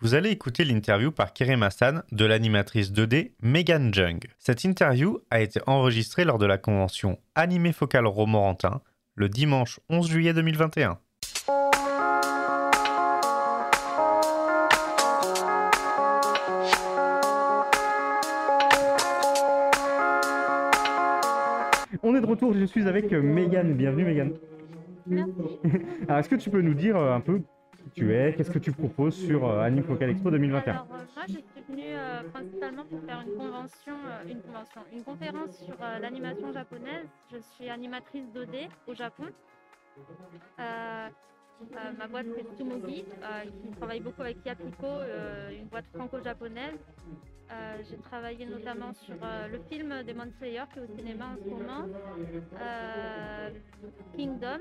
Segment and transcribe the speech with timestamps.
[0.00, 4.20] Vous allez écouter l'interview par Kerem Hassan de l'animatrice 2D Megan Jung.
[4.38, 8.82] Cette interview a été enregistrée lors de la convention Animé Focal Romorantin
[9.14, 10.98] le dimanche 11 juillet 2021.
[22.02, 23.74] On est de retour, je suis avec Megan.
[23.74, 24.32] Bienvenue Megan.
[25.06, 25.32] Merci.
[26.08, 27.40] Alors est-ce que tu peux nous dire euh, un peu
[27.76, 30.96] qui tu es, qu'est-ce que tu proposes sur euh, Anime Focal Expo 2021 Alors, euh,
[31.14, 35.56] moi, je suis venue euh, principalement pour faire une convention, euh, une convention, une conférence
[35.58, 37.08] sur euh, l'animation japonaise.
[37.32, 39.24] Je suis animatrice 2D au Japon.
[41.62, 45.86] Euh, euh, ma boîte c'est Tsumogi, euh, qui travaille beaucoup avec Yapiko, euh, une boîte
[45.94, 46.78] franco-japonaise.
[47.50, 51.36] Euh, J'ai travaillé notamment sur euh, le film Demon Slayer qui est au cinéma en
[51.36, 51.84] ce moment,
[52.58, 53.50] euh,
[54.16, 54.60] Kingdom,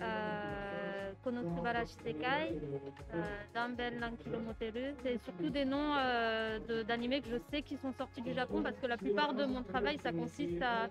[0.00, 2.58] euh, Konosubarashi Sekai,
[3.14, 3.18] euh,
[3.54, 4.94] Danben Nankilo Moteru.
[5.04, 8.76] C'est surtout des noms euh, d'animés que je sais qui sont sortis du Japon parce
[8.78, 10.88] que la plupart de mon travail ça consiste à.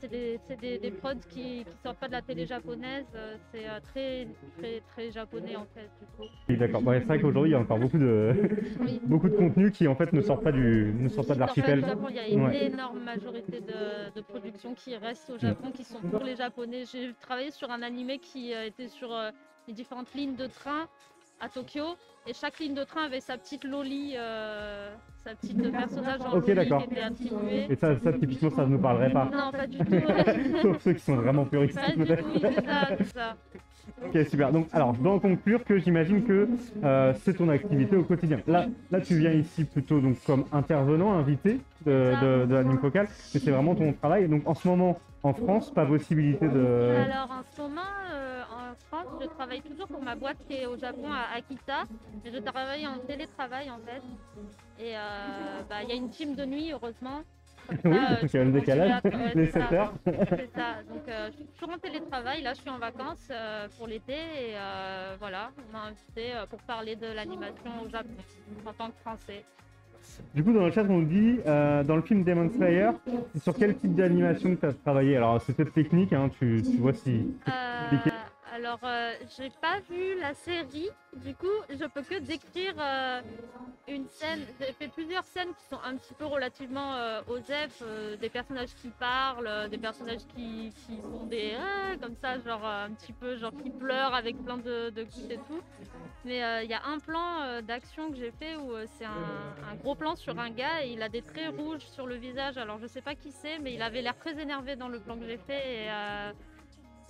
[0.00, 3.06] C'est des, des, des prods qui, qui sortent pas de la télé japonaise.
[3.16, 6.28] euh, C'est euh, très, très, très japonais en fait du coup.
[6.48, 8.32] Oui, D'accord, Ouais, c'est vrai qu'aujourd'hui il y a encore beaucoup de,
[8.80, 9.00] Oui.
[9.06, 11.84] beaucoup de contenus qui en fait ne sortent pas du, ne sortent pas de l'archipel.
[12.10, 12.66] Il y a une Ouais.
[12.66, 16.84] énorme majorité de, de productions qui restent au Japon, qui sont pour les Japonais.
[16.90, 19.30] J'ai travaillé sur un animé qui euh, était sur euh,
[19.66, 20.86] les différentes lignes de train
[21.40, 21.94] à Tokyo,
[22.26, 26.48] et chaque ligne de train avait sa petite loli, euh, sa petite personnage en Ok,
[26.48, 26.82] loli d'accord.
[26.84, 27.66] qui était attribué.
[27.70, 29.26] Et ça, ça typiquement ça ne nous parlerait pas.
[29.26, 29.84] Non, pas du tout.
[30.62, 33.36] Sauf ceux qui sont vraiment puristes Pas du tout, oui, c'est ça, c'est ça.
[34.04, 34.52] Ok, super.
[34.52, 36.48] Donc, alors, je dois en conclure que j'imagine que
[36.84, 38.40] euh, c'est ton activité au quotidien.
[38.46, 43.50] Là, là, tu viens ici plutôt donc comme intervenant, invité de, de, focal, mais c'est
[43.50, 44.28] vraiment ton travail.
[44.28, 46.94] Donc, en ce moment, en France, pas possibilité de.
[47.04, 47.80] Alors en ce moment,
[48.12, 51.84] euh, en France, je travaille toujours pour ma boîte qui est au Japon à Akita,
[52.24, 54.02] mais je travaille en télétravail en fait.
[54.82, 57.22] Et euh, bah, il y a une team de nuit, heureusement.
[57.84, 59.02] Oui, ça, qu'il y a le décalage,
[59.34, 59.68] les c'est ça.
[59.68, 59.92] 7 heures.
[60.04, 60.82] C'est ça.
[60.88, 62.42] Donc euh, je suis toujours en télétravail.
[62.42, 66.58] Là, je suis en vacances euh, pour l'été et euh, voilà, on m'a invité pour
[66.60, 68.08] parler de l'animation au Japon
[68.64, 69.44] en tant que Français.
[70.34, 72.90] Du coup, dans le chat, on nous dit, dans le film Demon Slayer,
[73.34, 75.16] c'est sur quel type d'animation que tu as travaillé?
[75.16, 77.26] Alors, c'est peut-être technique, hein, tu, tu vois si.
[78.58, 83.20] Alors, euh, j'ai pas vu la série, du coup, je peux que décrire euh,
[83.86, 84.40] une scène.
[84.58, 88.74] J'ai fait plusieurs scènes qui sont un petit peu relativement euh, OSEF, euh, des personnages
[88.82, 91.52] qui parlent, euh, des personnages qui, qui font des
[92.02, 95.38] comme ça, genre un petit peu, genre qui pleurent avec plein de, de gouttes et
[95.38, 95.62] tout.
[96.24, 100.16] Mais il y a un plan d'action que j'ai fait où c'est un, gros plan
[100.16, 102.58] sur un gars et il a des traits rouges sur le visage.
[102.58, 105.16] Alors, je sais pas qui c'est, mais il avait l'air très énervé dans le plan
[105.16, 105.88] que j'ai fait.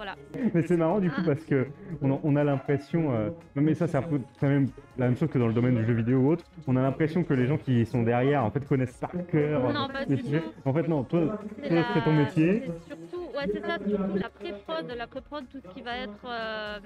[0.00, 0.16] Voilà.
[0.54, 1.66] Mais c'est marrant du coup parce que
[2.00, 5.28] on a, on a l'impression, euh, mais ça c'est un peu même la même chose
[5.28, 7.58] que dans le domaine du jeu vidéo ou autre, on a l'impression que les gens
[7.58, 10.40] qui sont derrière en fait connaissent par cœur Non, les sujets.
[10.40, 10.52] tout.
[10.64, 12.62] En fait non, toi, C'est la- ton métier.
[12.64, 16.24] c'est surtout, ouais, c'est ça, surtout la pré-prod, la pré-prod, tout ce qui va être
[16.24, 16.78] euh,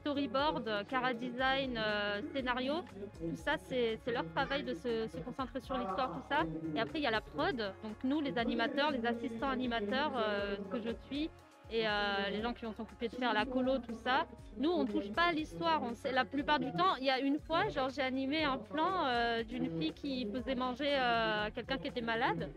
[0.00, 2.74] storyboard, cara design, euh, scénario,
[3.20, 6.44] tout ça, c'est leur travail de se, se concentrer sur l'histoire, tout ça.
[6.74, 10.56] Et après, il y a la prod, donc nous, les animateurs, les assistants animateurs, euh,
[10.72, 11.28] que je suis,
[11.70, 11.90] et euh,
[12.30, 14.26] les gens qui vont s'occuper de faire la colo, tout ça.
[14.56, 15.82] Nous, on touche pas à l'histoire.
[15.82, 18.56] On sait, la plupart du temps, il y a une fois, genre, j'ai animé un
[18.56, 22.50] plan euh, d'une fille qui faisait manger euh, quelqu'un qui était malade.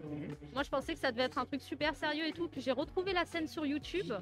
[0.53, 2.47] Moi, je pensais que ça devait être un truc super sérieux et tout.
[2.47, 4.13] Puis j'ai retrouvé la scène sur YouTube.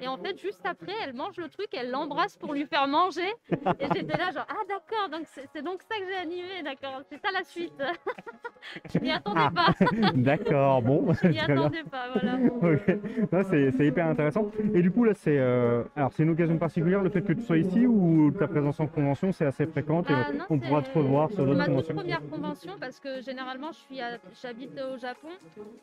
[0.00, 3.32] Et en fait, juste après, elle mange le truc, elle l'embrasse pour lui faire manger.
[3.78, 7.18] Et j'étais là, genre, ah d'accord, donc c'est donc ça que j'ai animé, d'accord, c'est
[7.18, 7.72] ça la suite.
[8.94, 9.50] je m'y attendais Ah.
[9.54, 9.74] pas,
[10.14, 12.38] D'accord, bon, je m'y attendais pas, voilà.
[12.62, 12.98] Ok,
[13.32, 14.50] Non, c'est c'est hyper intéressant.
[14.74, 17.42] Et du coup là c'est euh, alors c'est une occasion particulière le fait que tu
[17.42, 20.82] sois ici ou ta présence en convention c'est assez fréquente et Ah, non, on pourra
[20.82, 21.94] te c'est- revoir sur C'est d'autres ma toute conventions.
[21.94, 25.28] première convention parce que généralement suis à- j'habite au Japon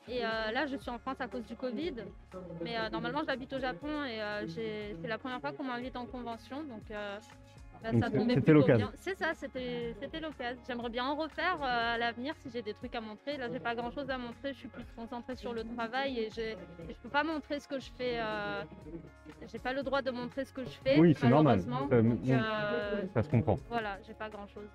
[0.07, 1.93] et euh, là je suis en France à cause du Covid.
[2.63, 6.05] Mais euh, normalement j'habite au Japon et euh, c'est la première fois qu'on m'invite en
[6.05, 6.89] convention donc
[7.83, 7.89] bah,
[8.33, 8.89] c'était l'occasion.
[8.95, 10.61] C'est ça, c'était l'occasion.
[10.67, 13.37] J'aimerais bien en refaire euh, à l'avenir si j'ai des trucs à montrer.
[13.37, 16.27] Là j'ai pas grand chose à montrer, je suis plus concentrée sur le travail et,
[16.27, 16.29] et
[16.89, 18.19] je peux pas montrer ce que je fais.
[18.19, 18.63] euh,
[19.51, 20.99] j'ai pas le droit de montrer ce que je fais.
[20.99, 21.61] Oui, c'est normal.
[21.67, 21.89] malheureusement.
[21.91, 23.57] Euh, Donc, euh, Ça se comprend.
[23.69, 24.69] voilà, j'ai pas grand chose.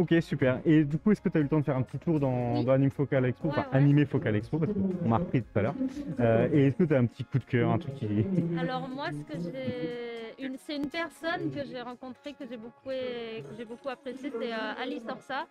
[0.00, 0.60] Ok, super.
[0.64, 2.18] Et du coup, est-ce que tu as eu le temps de faire un petit tour
[2.18, 2.64] dans, Oui.
[2.64, 3.76] dans Anime Focal Expo, Ouais, enfin ouais.
[3.76, 5.74] Animé Focal Expo, parce qu'on m'a repris tout à l'heure.
[6.20, 8.24] Euh, et est-ce que tu as un petit coup de cœur, un truc qui.
[8.58, 12.88] Alors moi, ce que j'ai, une, c'est une personne que j'ai rencontrée que j'ai beaucoup,
[12.88, 15.46] que j'ai beaucoup appréciée, c'est euh, Alice Orsa.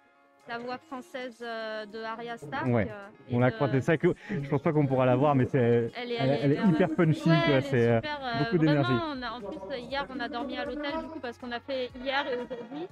[0.47, 2.65] la voix française euh, de Arya Stark.
[2.73, 2.87] Ouais.
[3.31, 5.91] On a de- croisé ça que je pense pas qu'on pourra la voir, mais c'est
[5.95, 7.97] Elle est, elle est- elle est vraiment- hyper punchy, Ouais, quoi, elle est c'est, euh,
[7.97, 8.93] super, beaucoup d'énergie.
[8.93, 12.25] en plus, hier, on a dormi à l'hôtel du coup parce qu'on a fait hier
[12.31, 12.87] et aujourd'hui.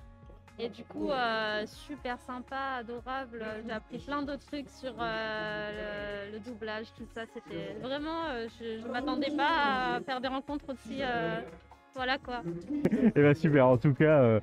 [0.59, 3.45] Et du coup, euh, super sympa, adorable.
[3.65, 7.25] J'ai appris plein de trucs sur euh, le, doublage, tout ça.
[7.31, 11.01] C'était vraiment, euh, je, je m'attendais pas à faire des rencontres aussi.
[11.97, 12.41] Euh, voilà quoi.
[13.15, 14.39] Et bah super, en tout cas, euh,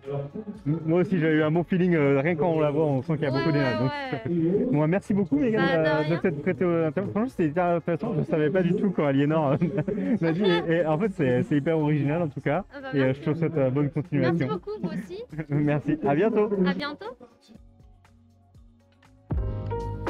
[0.67, 3.15] moi aussi j'ai eu un bon feeling, euh, rien quand on la voit, on sent
[3.15, 3.83] qu'il y a Ouais, beaucoup d'énergie.
[3.83, 3.89] ouais,
[4.27, 4.67] Donc, ouais.
[4.73, 6.19] Bon, merci beaucoup Megan Bah, de euh, rien.
[6.19, 7.11] t'être prêtée au interview.
[7.13, 10.43] Franchement, c'était hyper intéressant, je savais pas du tout quand Aliénor euh, m'a dit.
[10.45, 11.11] Et, et en fait,
[11.47, 12.65] c'est hyper original en tout cas.
[12.75, 13.21] Ah bah, Et euh, merci.
[13.25, 14.47] je te souhaite euh, bonne Merci continuation.
[14.49, 15.23] beaucoup, vous aussi.
[15.49, 16.51] merci, à bientôt.
[16.67, 17.07] À bientôt.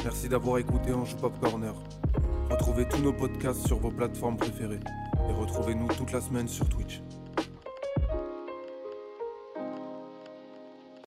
[0.05, 1.73] Merci d'avoir écouté Ange Pop Corner.
[2.51, 4.81] Retrouvez tous nos podcasts sur vos plateformes préférées.
[5.29, 7.01] Et retrouvez-nous toute la semaine sur Twitch.